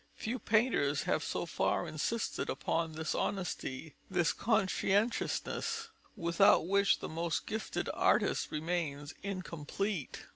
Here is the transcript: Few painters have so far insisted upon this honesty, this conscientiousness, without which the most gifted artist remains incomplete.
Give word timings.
Few 0.15 0.39
painters 0.39 1.03
have 1.03 1.23
so 1.23 1.45
far 1.45 1.87
insisted 1.87 2.49
upon 2.49 2.93
this 2.93 3.13
honesty, 3.13 3.93
this 4.09 4.33
conscientiousness, 4.33 5.89
without 6.15 6.65
which 6.65 7.01
the 7.01 7.07
most 7.07 7.45
gifted 7.45 7.87
artist 7.93 8.49
remains 8.49 9.13
incomplete. 9.21 10.25